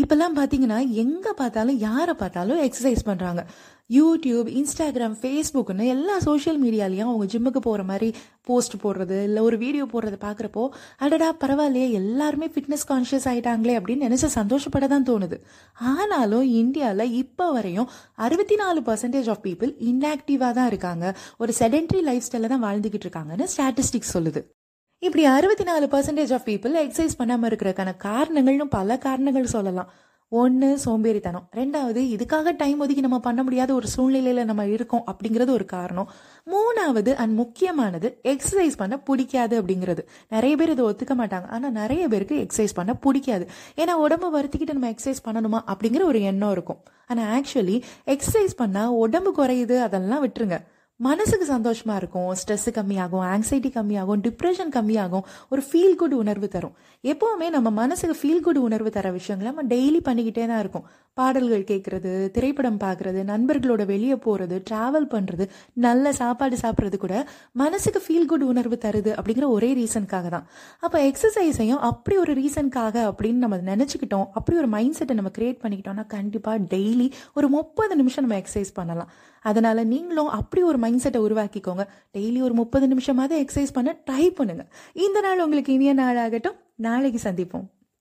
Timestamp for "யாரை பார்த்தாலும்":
1.88-2.62